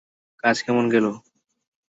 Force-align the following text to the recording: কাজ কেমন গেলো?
কাজ 0.43 0.57
কেমন 0.65 0.85
গেলো? 0.93 1.11